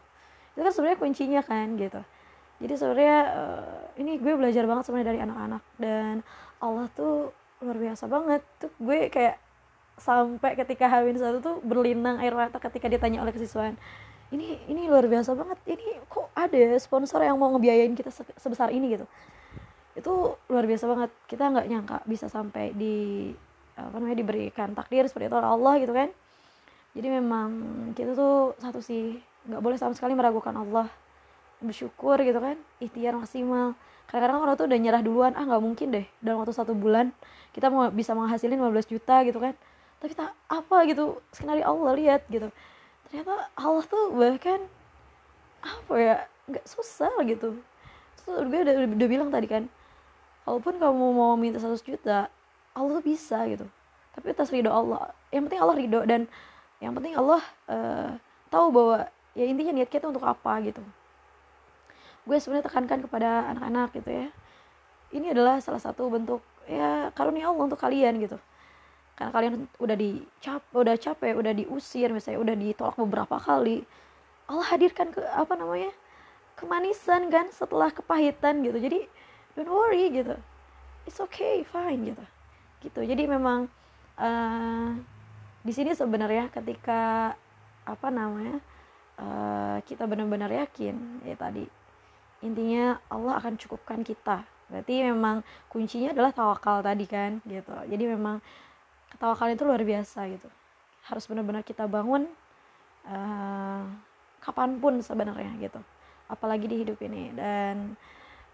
Itu 0.58 0.60
kan 0.60 0.74
sebenarnya 0.76 1.00
kuncinya 1.00 1.42
kan 1.46 1.80
gitu. 1.80 2.02
Jadi 2.60 2.74
sebenarnya 2.76 3.18
uh, 3.32 3.82
ini 3.96 4.20
gue 4.20 4.36
belajar 4.36 4.68
banget 4.68 4.84
sebenarnya 4.92 5.08
dari 5.16 5.20
anak-anak. 5.24 5.64
Dan 5.80 6.14
Allah 6.60 6.92
tuh 6.92 7.32
luar 7.64 7.78
biasa 7.80 8.12
banget. 8.12 8.42
Tuh 8.60 8.72
gue 8.76 9.08
kayak 9.08 9.40
sampai 10.00 10.60
ketika 10.60 10.92
Hawin 10.92 11.16
satu 11.16 11.40
tuh 11.40 11.56
berlinang 11.64 12.20
air 12.20 12.36
mata 12.36 12.60
ketika 12.60 12.88
ditanya 12.88 13.20
oleh 13.20 13.36
kesiswaan 13.36 13.76
ini 14.30 14.62
ini 14.70 14.86
luar 14.86 15.10
biasa 15.10 15.34
banget. 15.34 15.58
Ini 15.66 16.06
kok 16.06 16.30
ada 16.38 16.78
sponsor 16.78 17.26
yang 17.26 17.38
mau 17.42 17.50
ngebiayain 17.54 17.94
kita 17.98 18.14
sebesar 18.38 18.70
ini? 18.70 18.94
Gitu. 18.98 19.06
Itu 19.98 20.38
luar 20.48 20.66
biasa 20.70 20.86
banget. 20.86 21.10
Kita 21.26 21.50
nggak 21.50 21.68
nyangka 21.70 21.98
bisa 22.06 22.30
sampai 22.30 22.72
di 22.78 23.30
apa 23.88 23.96
namanya 23.98 24.20
diberikan 24.20 24.76
takdir 24.76 25.08
seperti 25.08 25.32
itu 25.32 25.36
oleh 25.40 25.50
Allah 25.50 25.74
gitu 25.80 25.94
kan. 25.96 26.10
Jadi 26.98 27.08
memang 27.08 27.50
kita 27.96 28.12
tuh 28.18 28.58
satu 28.60 28.84
sih 28.84 29.16
nggak 29.48 29.62
boleh 29.62 29.78
sama 29.80 29.96
sekali 29.96 30.18
meragukan 30.18 30.52
Allah. 30.58 30.92
Bersyukur 31.64 32.20
gitu 32.20 32.40
kan 32.44 32.60
ikhtiar 32.84 33.16
maksimal. 33.16 33.78
Kadang-kadang 34.10 34.40
orang 34.42 34.56
tuh 34.58 34.66
udah 34.66 34.80
nyerah 34.80 35.02
duluan 35.06 35.32
ah 35.38 35.44
nggak 35.46 35.62
mungkin 35.64 35.88
deh 35.94 36.06
dalam 36.20 36.42
waktu 36.42 36.56
satu 36.56 36.74
bulan 36.74 37.14
kita 37.54 37.70
mau 37.70 37.88
bisa 37.94 38.18
menghasilin 38.18 38.60
15 38.60 38.92
juta 38.92 39.16
gitu 39.24 39.40
kan. 39.40 39.54
Tapi 40.00 40.14
tak 40.16 40.32
apa 40.48 40.78
gitu 40.88 41.20
skenario 41.32 41.68
Allah 41.68 41.92
lihat 41.96 42.22
gitu. 42.28 42.50
Ternyata 43.08 43.52
Allah 43.56 43.84
tuh 43.86 44.12
bahkan 44.16 44.60
apa 45.60 45.94
ya 46.00 46.16
nggak 46.50 46.66
susah 46.66 47.14
gitu. 47.28 47.60
Terus 48.18 48.24
gue 48.28 48.36
udah, 48.44 48.60
udah, 48.66 48.96
udah 48.96 49.08
bilang 49.08 49.30
tadi 49.30 49.48
kan 49.48 49.64
walaupun 50.50 50.82
kamu 50.82 51.06
mau 51.14 51.38
minta 51.38 51.62
100 51.62 51.78
juta 51.86 52.26
Allah 52.80 53.04
bisa 53.04 53.44
gitu. 53.52 53.68
Tapi 54.16 54.32
atas 54.32 54.50
ridho 54.50 54.72
Allah. 54.72 55.12
Yang 55.30 55.52
penting 55.52 55.62
Allah 55.62 55.76
ridho 55.76 56.02
dan 56.08 56.22
yang 56.80 56.96
penting 56.96 57.14
Allah 57.20 57.44
uh, 57.68 58.10
tahu 58.48 58.68
bahwa 58.72 58.98
ya 59.36 59.46
intinya 59.46 59.76
niat 59.76 59.92
kita 59.92 60.08
untuk 60.08 60.24
apa 60.24 60.64
gitu. 60.64 60.82
Gue 62.24 62.40
sebenarnya 62.40 62.72
tekankan 62.72 63.00
kepada 63.04 63.52
anak-anak 63.52 63.90
gitu 64.00 64.10
ya. 64.10 64.28
Ini 65.12 65.34
adalah 65.36 65.60
salah 65.60 65.82
satu 65.82 66.08
bentuk 66.08 66.42
ya 66.70 67.12
karunia 67.12 67.52
Allah 67.52 67.64
untuk 67.68 67.82
kalian 67.82 68.16
gitu. 68.24 68.38
Karena 69.20 69.32
kalian 69.36 69.54
udah 69.76 69.98
dicap 70.00 70.64
udah 70.72 70.96
capek 70.96 71.36
udah 71.36 71.52
diusir 71.52 72.08
misalnya 72.16 72.40
udah 72.40 72.56
ditolak 72.56 72.96
beberapa 72.96 73.36
kali 73.36 73.84
Allah 74.48 74.66
hadirkan 74.72 75.12
ke 75.12 75.20
apa 75.20 75.60
namanya 75.60 75.92
kemanisan 76.56 77.28
kan 77.28 77.52
setelah 77.52 77.92
kepahitan 77.92 78.64
gitu. 78.64 78.80
Jadi 78.80 79.00
don't 79.60 79.68
worry 79.68 80.08
gitu. 80.16 80.40
It's 81.04 81.20
okay 81.20 81.68
fine 81.68 82.16
gitu 82.16 82.24
gitu. 82.84 83.04
Jadi 83.04 83.24
memang 83.28 83.68
uh, 84.20 84.90
di 85.64 85.72
sini 85.76 85.92
sebenarnya 85.92 86.48
ketika 86.52 87.34
apa 87.84 88.08
namanya 88.14 88.62
uh, 89.20 89.78
kita 89.84 90.06
benar-benar 90.06 90.52
yakin 90.52 91.26
ya 91.26 91.36
tadi 91.36 91.66
intinya 92.40 93.00
Allah 93.12 93.40
akan 93.40 93.60
cukupkan 93.60 94.00
kita. 94.04 94.48
Berarti 94.70 95.02
memang 95.02 95.42
kuncinya 95.68 96.14
adalah 96.14 96.32
tawakal 96.32 96.80
tadi 96.80 97.04
kan 97.10 97.44
gitu. 97.44 97.74
Jadi 97.90 98.04
memang 98.06 98.40
ketawakalan 99.12 99.58
itu 99.58 99.64
luar 99.66 99.82
biasa 99.84 100.30
gitu. 100.30 100.50
Harus 101.10 101.26
benar-benar 101.26 101.66
kita 101.66 101.90
bangun 101.90 102.30
uh, 103.10 103.84
kapan 104.40 104.78
pun 104.78 105.02
sebenarnya 105.02 105.52
gitu. 105.58 105.82
Apalagi 106.30 106.70
di 106.70 106.86
hidup 106.86 107.02
ini. 107.02 107.34
Dan 107.34 107.98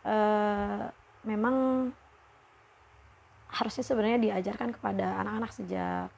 uh, 0.08 0.88
memang 1.28 1.92
harusnya 3.56 3.84
sebenarnya 3.88 4.20
diajarkan 4.20 4.76
kepada 4.76 5.16
anak-anak 5.24 5.52
sejak 5.56 6.12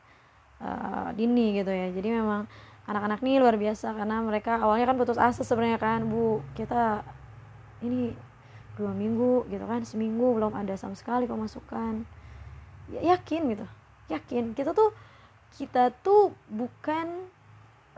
uh, 0.57 1.09
dini 1.13 1.61
gitu 1.61 1.69
ya. 1.69 1.93
Jadi 1.93 2.09
memang 2.09 2.49
anak-anak 2.89 3.21
ini 3.21 3.37
luar 3.37 3.55
biasa 3.61 3.93
karena 3.93 4.23
mereka 4.25 4.57
awalnya 4.57 4.89
kan 4.89 4.97
putus 4.97 5.19
asa 5.21 5.45
sebenarnya 5.45 5.77
kan 5.77 6.07
bu 6.07 6.41
kita 6.57 7.03
ini 7.85 8.15
dua 8.79 8.93
minggu 8.93 9.45
gitu 9.51 9.65
kan 9.67 9.83
seminggu 9.85 10.33
belum 10.33 10.57
ada 10.57 10.73
sama 10.73 10.97
sekali 10.97 11.29
pemasukan. 11.29 12.01
Ya, 12.89 13.13
yakin 13.13 13.53
gitu 13.53 13.65
yakin. 14.09 14.57
Kita 14.57 14.73
tuh 14.73 14.95
kita 15.53 15.93
tuh 16.01 16.33
bukan 16.49 17.27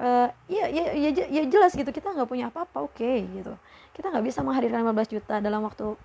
uh, 0.02 0.30
ya, 0.52 0.66
ya 0.68 0.92
ya 0.94 1.10
ya 1.16 1.44
jelas 1.48 1.74
gitu 1.74 1.90
kita 1.90 2.12
nggak 2.12 2.30
punya 2.30 2.52
apa-apa 2.52 2.84
oke 2.84 3.00
okay, 3.00 3.24
gitu. 3.32 3.56
Kita 3.96 4.12
nggak 4.12 4.26
bisa 4.28 4.44
menghadirkan 4.44 4.84
15 4.84 5.16
juta 5.16 5.40
dalam 5.40 5.64
waktu 5.64 5.96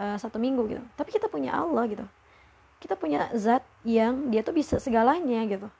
uh, 0.00 0.16
satu 0.18 0.42
minggu 0.42 0.66
gitu. 0.66 0.82
Tapi 0.98 1.14
kita 1.14 1.30
punya 1.30 1.54
Allah 1.54 1.86
gitu 1.86 2.06
kita 2.82 2.98
punya 2.98 3.30
zat 3.38 3.62
yang 3.86 4.34
dia 4.34 4.42
tuh 4.42 4.50
bisa 4.50 4.82
segalanya 4.82 5.46
gitu. 5.46 5.70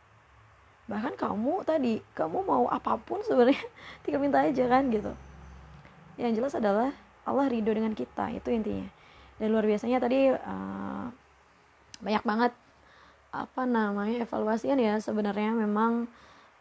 Bahkan 0.86 1.18
kamu 1.18 1.66
tadi 1.66 1.98
kamu 2.14 2.46
mau 2.46 2.64
apa 2.70 2.94
pun 2.94 3.18
sebenarnya 3.26 3.58
tinggal 4.06 4.22
minta 4.22 4.38
aja 4.38 4.64
kan 4.70 4.86
gitu. 4.86 5.10
Yang 6.14 6.32
jelas 6.38 6.54
adalah 6.54 6.94
Allah 7.26 7.50
ridho 7.50 7.74
dengan 7.74 7.90
kita 7.90 8.30
itu 8.30 8.54
intinya. 8.54 8.86
Dan 9.42 9.50
luar 9.50 9.66
biasanya 9.66 9.98
tadi 9.98 10.30
uh, 10.30 11.06
banyak 11.98 12.22
banget 12.22 12.52
apa 13.32 13.62
namanya 13.64 14.22
evaluasian 14.22 14.76
ya 14.76 15.00
sebenarnya 15.02 15.56
memang 15.56 16.06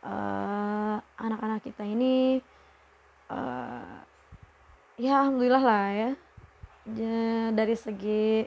uh, 0.02 0.98
anak-anak 1.20 1.62
kita 1.62 1.84
ini 1.84 2.40
uh, 3.30 4.02
ya 4.98 5.22
alhamdulillah 5.22 5.62
lah 5.62 5.86
ya. 5.94 6.12
Dari 7.54 7.76
segi 7.78 8.42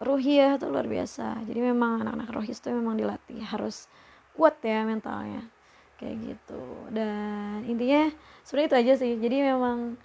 ruhiyah 0.00 0.60
itu 0.60 0.66
luar 0.68 0.84
biasa. 0.84 1.46
Jadi 1.48 1.60
memang 1.60 2.04
anak-anak 2.04 2.28
rohis 2.32 2.60
itu 2.60 2.68
memang 2.72 3.00
dilatih 3.00 3.40
harus 3.40 3.88
kuat 4.36 4.60
ya 4.60 4.84
mentalnya. 4.84 5.48
Kayak 5.96 6.36
gitu. 6.36 6.62
Dan 6.92 7.64
intinya 7.64 8.12
sebenarnya 8.44 8.68
itu 8.68 8.76
aja 8.76 8.92
sih. 9.00 9.12
Jadi 9.16 9.36
memang 9.40 9.96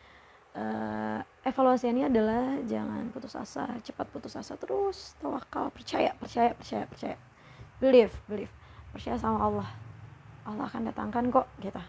uh, 0.55 1.19
evaluasinya 1.43 2.07
adalah 2.07 2.59
jangan 2.63 3.11
putus 3.11 3.35
asa 3.35 3.67
cepat 3.83 4.07
putus 4.07 4.39
asa 4.39 4.55
terus 4.55 5.19
tawakal 5.19 5.67
percaya 5.75 6.15
percaya 6.15 6.55
percaya 6.55 6.87
percaya. 6.87 7.17
Believe 7.83 8.15
believe. 8.31 8.53
Percaya 8.95 9.19
sama 9.19 9.43
Allah. 9.43 9.69
Allah 10.47 10.65
akan 10.71 10.87
datangkan 10.87 11.27
kok 11.29 11.47
gitu. 11.59 11.81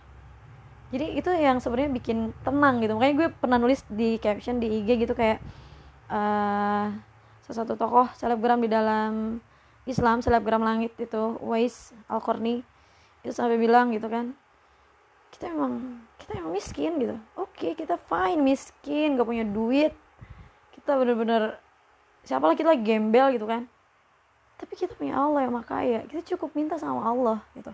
Jadi 0.93 1.07
itu 1.17 1.31
yang 1.33 1.57
sebenarnya 1.57 1.91
bikin 1.97 2.19
tenang 2.45 2.85
gitu. 2.85 2.93
Makanya 2.99 3.15
gue 3.17 3.29
pernah 3.33 3.57
nulis 3.57 3.81
di 3.89 4.21
caption 4.21 4.61
di 4.61 4.83
IG 4.83 5.09
gitu 5.09 5.17
kayak 5.17 5.41
uh, 6.13 6.93
salah 7.43 7.67
satu 7.67 7.75
tokoh 7.75 8.07
selebgram 8.15 8.63
di 8.63 8.71
dalam 8.71 9.43
Islam 9.85 10.23
selebgram 10.23 10.63
langit 10.63 10.95
itu 10.99 11.39
Wais 11.43 11.91
Al 12.07 12.23
Qarni 12.23 12.63
itu 13.23 13.35
sampai 13.35 13.59
bilang 13.59 13.91
gitu 13.91 14.07
kan 14.07 14.35
kita 15.35 15.49
emang 15.51 16.05
kita 16.21 16.39
emang 16.39 16.53
miskin 16.53 16.93
gitu. 17.01 17.17
Oke 17.35 17.73
okay, 17.73 17.73
kita 17.73 17.97
fine 17.97 18.45
miskin 18.45 19.17
gak 19.17 19.25
punya 19.25 19.49
duit. 19.49 19.97
Kita 20.77 20.95
bener-bener 21.01 21.57
siapa 22.21 22.45
lah 22.47 22.55
kita 22.55 22.77
gembel 22.77 23.33
gitu 23.35 23.49
kan. 23.49 23.65
Tapi 24.61 24.77
kita 24.77 24.93
punya 24.95 25.19
Allah 25.19 25.49
yang 25.49 25.57
makaya 25.57 26.05
kita 26.07 26.37
cukup 26.37 26.53
minta 26.53 26.77
sama 26.77 27.03
Allah 27.03 27.41
gitu 27.57 27.73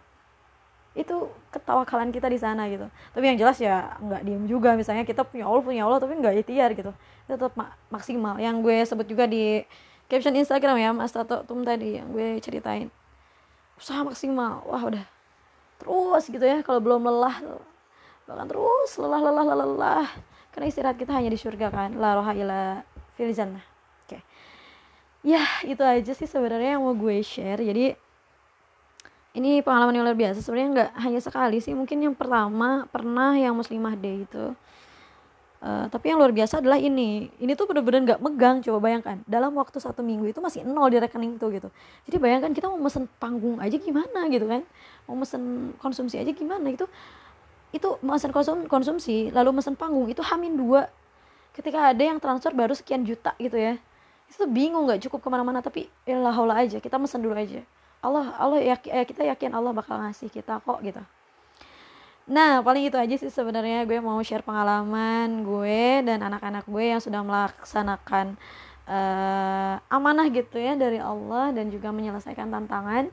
itu 0.99 1.31
ketawakalan 1.55 2.11
kita 2.11 2.27
di 2.27 2.39
sana 2.43 2.67
gitu. 2.67 2.91
Tapi 3.15 3.23
yang 3.23 3.39
jelas 3.39 3.63
ya 3.63 3.95
nggak 4.03 4.23
diem 4.27 4.45
juga. 4.51 4.75
Misalnya 4.75 5.07
kita 5.07 5.23
punya 5.23 5.47
Allah 5.47 5.63
punya 5.63 5.83
Allah 5.87 6.03
tapi 6.03 6.19
nggak 6.19 6.43
ikhtiar 6.43 6.75
gitu. 6.75 6.91
Itu 7.31 7.39
tetap 7.39 7.55
mak 7.55 7.79
maksimal. 7.95 8.35
Yang 8.43 8.57
gue 8.67 8.77
sebut 8.83 9.07
juga 9.07 9.31
di 9.31 9.63
caption 10.11 10.35
Instagram 10.35 10.77
ya 10.83 10.91
Mas 10.91 11.15
Tato 11.15 11.47
Tum 11.47 11.63
tadi 11.63 12.03
yang 12.03 12.11
gue 12.11 12.43
ceritain. 12.43 12.91
Usaha 13.79 14.03
maksimal. 14.03 14.67
Wah 14.67 14.83
udah. 14.91 15.07
Terus 15.79 16.25
gitu 16.27 16.43
ya 16.43 16.67
kalau 16.67 16.83
belum 16.83 17.07
lelah 17.07 17.39
bahkan 18.29 18.45
terus 18.45 18.91
lelah 18.99 19.23
lelah 19.23 19.45
lelah 19.55 19.69
lelah. 19.71 20.09
Karena 20.51 20.67
istirahat 20.67 20.99
kita 20.99 21.15
hanya 21.15 21.31
di 21.31 21.39
surga 21.39 21.71
kan. 21.71 21.95
La 21.95 22.19
roha 22.19 22.35
ila 22.35 22.83
fil 23.15 23.31
oke. 23.31 23.55
Okay. 24.11 24.21
ya 25.23 25.47
itu 25.63 25.79
aja 25.87 26.11
sih 26.11 26.27
sebenarnya 26.27 26.75
yang 26.75 26.83
mau 26.83 26.99
gue 26.99 27.23
share. 27.23 27.63
Jadi 27.63 28.08
ini 29.39 29.63
pengalaman 29.63 29.95
yang 29.95 30.05
luar 30.05 30.19
biasa. 30.19 30.43
Sebenarnya 30.43 30.69
nggak 30.75 30.91
hanya 30.99 31.21
sekali 31.23 31.63
sih 31.63 31.73
mungkin 31.73 32.03
yang 32.03 32.15
pertama 32.19 32.91
pernah 32.91 33.39
yang 33.39 33.55
muslimah 33.55 33.95
day 33.95 34.27
itu. 34.27 34.53
Uh, 35.59 35.91
tapi 35.91 36.15
yang 36.15 36.19
luar 36.19 36.35
biasa 36.35 36.59
adalah 36.59 36.79
ini. 36.79 37.31
Ini 37.39 37.55
tuh 37.55 37.71
bener-bener 37.71 38.15
nggak 38.15 38.21
megang 38.23 38.63
coba 38.63 38.79
bayangkan. 38.91 39.23
Dalam 39.27 39.55
waktu 39.55 39.79
satu 39.79 40.03
minggu 40.03 40.31
itu 40.31 40.43
masih 40.43 40.67
nol 40.67 40.91
di 40.91 40.99
rekening 40.99 41.39
tuh 41.39 41.55
gitu. 41.55 41.71
Jadi 42.11 42.17
bayangkan 42.19 42.51
kita 42.51 42.67
mau 42.67 42.79
mesen 42.79 43.07
panggung 43.23 43.63
aja 43.63 43.79
gimana 43.79 44.27
gitu 44.31 44.47
kan? 44.47 44.63
Mau 45.07 45.15
mesen 45.19 45.75
konsumsi 45.79 46.19
aja 46.19 46.31
gimana 46.35 46.67
gitu? 46.75 46.87
Itu 47.71 47.99
mesen 48.03 48.31
konsum 48.35 48.67
konsumsi 48.67 49.31
lalu 49.31 49.63
mesen 49.63 49.79
panggung 49.79 50.11
itu 50.11 50.23
hamin 50.23 50.59
dua. 50.59 50.91
Ketika 51.55 51.91
ada 51.91 52.03
yang 52.03 52.23
transfer 52.23 52.55
baru 52.55 52.75
sekian 52.75 53.03
juta 53.03 53.35
gitu 53.39 53.59
ya. 53.59 53.79
Itu 54.31 54.47
bingung 54.47 54.87
nggak 54.87 55.11
cukup 55.11 55.27
ke 55.27 55.29
mana-mana 55.31 55.59
tapi 55.59 55.91
ya 56.07 56.19
aja 56.55 56.79
kita 56.79 57.01
mesen 57.01 57.25
dulu 57.25 57.35
aja 57.35 57.65
Allah 58.05 58.35
Allah 58.39 58.59
ya 58.63 58.77
kita 58.79 59.27
yakin 59.27 59.53
Allah 59.55 59.75
bakal 59.75 59.99
ngasih 59.99 60.31
kita 60.31 60.63
kok 60.63 60.79
gitu 60.83 61.03
Nah, 62.29 62.61
paling 62.61 62.93
itu 62.93 62.97
aja 63.01 63.17
sih 63.17 63.33
sebenarnya 63.33 63.89
gue 63.89 64.05
mau 64.05 64.21
share 64.21 64.45
pengalaman 64.45 65.49
gue 65.49 66.05
dan 66.05 66.21
anak-anak 66.21 66.69
gue 66.69 66.85
yang 66.93 67.01
sudah 67.01 67.25
melaksanakan 67.25 68.37
uh, 68.85 69.81
amanah 69.89 70.29
gitu 70.29 70.61
ya 70.61 70.77
dari 70.77 71.01
Allah 71.01 71.57
dan 71.57 71.73
juga 71.73 71.89
menyelesaikan 71.89 72.53
tantangan. 72.53 73.09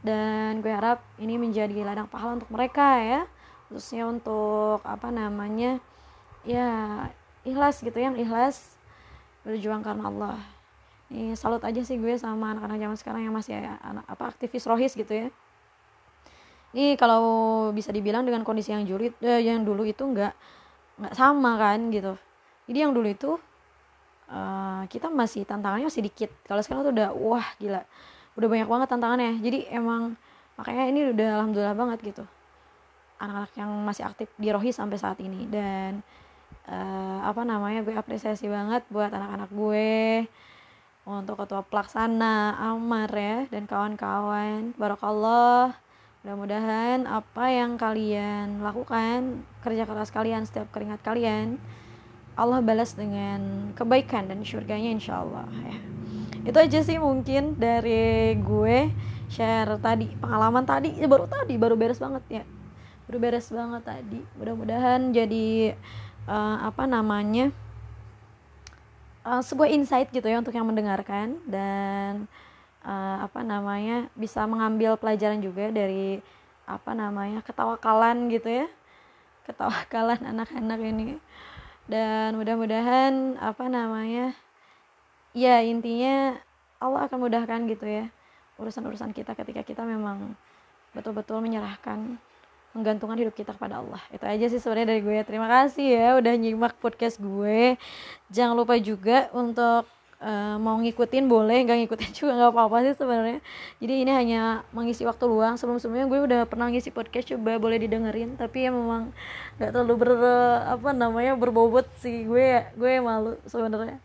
Dan 0.00 0.64
gue 0.64 0.72
harap 0.72 1.04
ini 1.20 1.36
menjadi 1.36 1.76
ladang 1.84 2.08
pahala 2.08 2.40
untuk 2.40 2.48
mereka 2.48 3.04
ya, 3.04 3.20
khususnya 3.68 4.08
untuk 4.08 4.80
apa 4.80 5.12
namanya? 5.12 5.76
Ya, 6.48 7.12
ikhlas 7.44 7.84
gitu 7.84 8.00
ya, 8.00 8.08
ikhlas 8.16 8.80
berjuang 9.44 9.84
karena 9.84 10.08
Allah. 10.08 10.40
Ini 11.08 11.32
salut 11.40 11.64
aja 11.64 11.80
sih 11.80 11.96
gue 11.96 12.20
sama 12.20 12.52
anak-anak 12.52 12.76
zaman 12.76 12.96
sekarang 13.00 13.22
yang 13.24 13.34
masih 13.34 13.56
ya, 13.56 13.80
anak 13.80 14.04
apa 14.04 14.28
aktivis 14.28 14.68
rohis 14.68 14.92
gitu 14.92 15.08
ya. 15.08 15.28
Ini 16.76 17.00
kalau 17.00 17.24
bisa 17.72 17.88
dibilang 17.88 18.28
dengan 18.28 18.44
kondisi 18.44 18.76
yang 18.76 18.84
dulu 18.84 19.08
eh, 19.24 19.40
yang 19.40 19.64
dulu 19.64 19.88
itu 19.88 20.04
nggak 20.04 20.32
nggak 21.00 21.14
sama 21.16 21.56
kan 21.56 21.88
gitu. 21.88 22.12
Jadi 22.68 22.78
yang 22.84 22.92
dulu 22.92 23.08
itu 23.08 23.40
uh, 24.28 24.84
kita 24.92 25.08
masih 25.08 25.48
tantangannya 25.48 25.88
masih 25.88 26.04
dikit. 26.04 26.28
Kalau 26.44 26.60
sekarang 26.60 26.84
tuh 26.84 26.92
udah 26.92 27.08
wah 27.16 27.48
gila. 27.56 27.80
Udah 28.36 28.48
banyak 28.52 28.68
banget 28.68 28.88
tantangannya. 28.92 29.32
Jadi 29.40 29.58
emang 29.72 30.12
makanya 30.60 30.84
ini 30.92 31.00
udah 31.16 31.28
alhamdulillah 31.40 31.76
banget 31.76 31.98
gitu. 32.12 32.24
Anak-anak 33.16 33.52
yang 33.56 33.70
masih 33.82 34.04
aktif 34.04 34.28
di 34.36 34.52
Rohi 34.52 34.68
sampai 34.68 35.00
saat 35.00 35.16
ini. 35.24 35.48
Dan 35.48 36.04
uh, 36.68 37.24
apa 37.24 37.42
namanya 37.48 37.80
gue 37.80 37.96
apresiasi 37.96 38.44
banget 38.46 38.84
buat 38.92 39.08
anak-anak 39.08 39.48
gue 39.48 40.28
untuk 41.08 41.40
ketua 41.40 41.64
pelaksana 41.64 42.60
Amar 42.60 43.08
ya 43.08 43.48
dan 43.48 43.64
kawan-kawan. 43.64 44.76
Barakallah. 44.76 45.72
Mudah-mudahan 46.20 47.08
apa 47.08 47.48
yang 47.48 47.80
kalian 47.80 48.60
lakukan, 48.60 49.40
kerja 49.64 49.88
keras 49.88 50.12
kalian, 50.12 50.44
setiap 50.44 50.68
keringat 50.68 51.00
kalian, 51.00 51.56
Allah 52.36 52.60
balas 52.60 52.92
dengan 52.92 53.72
kebaikan 53.72 54.28
dan 54.28 54.44
surganya 54.44 54.92
insya 54.92 55.24
Allah 55.24 55.48
ya. 55.64 55.78
Itu 56.44 56.58
aja 56.60 56.84
sih 56.84 57.00
mungkin 57.00 57.56
dari 57.56 58.36
gue. 58.36 58.92
Share 59.32 59.80
tadi 59.80 60.12
pengalaman 60.20 60.68
tadi. 60.68 60.92
Ya 60.96 61.08
baru 61.08 61.24
tadi 61.24 61.56
baru 61.56 61.76
beres 61.76 62.00
banget 62.00 62.24
ya. 62.28 62.44
Baru 63.08 63.16
beres 63.20 63.48
banget 63.48 63.82
tadi. 63.88 64.20
Mudah-mudahan 64.36 65.12
jadi 65.16 65.72
uh, 66.28 66.68
apa 66.68 66.84
namanya 66.84 67.48
uh, 69.28 69.42
sebuah 69.44 69.68
insight 69.68 70.08
gitu 70.08 70.24
ya 70.24 70.40
untuk 70.40 70.56
yang 70.56 70.64
mendengarkan 70.64 71.36
dan 71.44 72.24
uh, 72.80 73.28
apa 73.28 73.44
namanya 73.44 74.08
bisa 74.16 74.48
mengambil 74.48 74.96
pelajaran 74.96 75.44
juga 75.44 75.68
dari 75.68 76.24
apa 76.64 76.96
namanya 76.96 77.44
ketawakalan 77.44 78.32
gitu 78.32 78.64
ya. 78.64 78.66
Ketawakalan 79.44 80.24
anak-anak 80.32 80.80
ini. 80.80 81.20
Dan 81.88 82.36
mudah-mudahan 82.36 83.36
apa 83.40 83.64
namanya 83.68 84.36
ya 85.36 85.60
intinya 85.64 86.36
Allah 86.80 87.08
akan 87.08 87.18
mudahkan 87.28 87.64
gitu 87.68 87.84
ya 87.84 88.12
urusan-urusan 88.58 89.14
kita 89.14 89.32
ketika 89.38 89.62
kita 89.62 89.82
memang 89.86 90.34
betul-betul 90.92 91.38
menyerahkan 91.40 92.18
menggantungkan 92.78 93.18
hidup 93.18 93.34
kita 93.34 93.50
kepada 93.50 93.82
Allah. 93.82 93.98
Itu 94.14 94.22
aja 94.22 94.46
sih 94.46 94.62
sebenarnya 94.62 94.94
dari 94.94 95.00
gue. 95.02 95.18
Terima 95.26 95.50
kasih 95.50 95.86
ya 95.98 96.08
udah 96.22 96.32
nyimak 96.38 96.78
podcast 96.78 97.18
gue. 97.18 97.74
Jangan 98.30 98.54
lupa 98.54 98.78
juga 98.78 99.26
untuk 99.34 99.84
uh, 100.22 100.56
mau 100.62 100.78
ngikutin 100.78 101.26
boleh. 101.26 101.66
Nggak 101.66 101.78
ngikutin 101.84 102.10
juga 102.18 102.30
nggak 102.38 102.50
apa-apa 102.54 102.76
sih 102.86 102.94
sebenarnya. 102.94 103.40
Jadi 103.82 103.94
ini 104.06 104.12
hanya 104.14 104.40
mengisi 104.70 105.02
waktu 105.02 105.26
luang. 105.26 105.58
Sebelum 105.58 105.82
sebelumnya 105.82 106.06
gue 106.06 106.20
udah 106.30 106.40
pernah 106.46 106.70
ngisi 106.70 106.94
podcast 106.94 107.34
coba 107.34 107.58
boleh 107.58 107.82
didengerin. 107.82 108.38
Tapi 108.38 108.64
ya 108.66 108.70
memang 108.70 109.10
nggak 109.58 109.70
terlalu 109.74 109.94
ber 109.98 110.10
apa 110.78 110.90
namanya 110.94 111.34
berbobot 111.34 111.90
sih. 111.98 112.22
Gue 112.24 112.62
gue 112.78 112.92
malu 113.02 113.34
sebenarnya. 113.50 113.98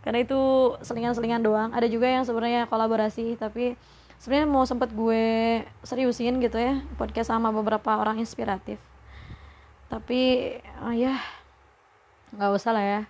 Karena 0.00 0.22
itu 0.22 0.38
selingan-selingan 0.86 1.42
doang. 1.42 1.70
Ada 1.74 1.90
juga 1.90 2.06
yang 2.06 2.22
sebenarnya 2.22 2.70
kolaborasi 2.70 3.36
tapi 3.36 3.74
sebenarnya 4.20 4.48
mau 4.48 4.64
sempet 4.64 4.92
gue 4.92 5.24
seriusin 5.84 6.40
gitu 6.40 6.56
ya 6.56 6.82
podcast 6.96 7.32
sama 7.32 7.52
beberapa 7.52 7.96
orang 7.96 8.20
inspiratif. 8.20 8.80
Tapi 9.86 10.52
uh, 10.82 10.94
ya 10.94 11.20
nggak 12.34 12.50
usah 12.56 12.72
lah 12.74 12.84
ya. 12.84 13.00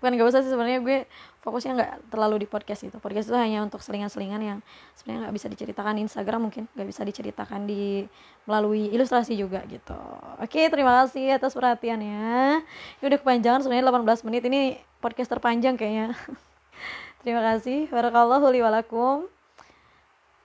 Bukan 0.00 0.16
nggak 0.16 0.28
usah 0.32 0.40
sih 0.40 0.52
sebenarnya 0.52 0.80
gue 0.80 1.04
fokusnya 1.40 1.72
nggak 1.76 1.92
terlalu 2.12 2.44
di 2.44 2.46
podcast 2.48 2.84
gitu 2.84 3.00
podcast 3.00 3.32
itu 3.32 3.36
hanya 3.36 3.64
untuk 3.64 3.80
selingan-selingan 3.80 4.40
yang 4.44 4.58
sebenarnya 4.92 5.28
nggak 5.28 5.36
bisa 5.40 5.48
diceritakan 5.48 5.96
di 5.96 6.02
Instagram 6.04 6.40
mungkin 6.48 6.68
nggak 6.76 6.88
bisa 6.88 7.00
diceritakan 7.04 7.64
di 7.64 8.04
melalui 8.44 8.92
ilustrasi 8.92 9.36
juga 9.36 9.64
gitu. 9.68 9.96
Oke 10.40 10.68
terima 10.68 11.04
kasih 11.04 11.36
atas 11.36 11.56
perhatiannya 11.56 12.60
ini 13.00 13.04
udah 13.04 13.18
kepanjangan 13.20 13.64
sebenarnya 13.64 13.88
18 13.88 14.26
menit 14.28 14.42
ini 14.48 14.60
podcast 15.00 15.32
terpanjang 15.32 15.80
kayaknya. 15.80 16.12
Terima 17.20 17.44
kasih. 17.44 17.88
Li 17.92 18.60
walakum 18.64 19.28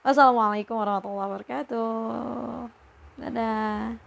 wassalamualaikum 0.06 0.78
warahmatullahi 0.78 1.26
wabarakatuh. 1.34 2.70
Dadah 3.18 3.98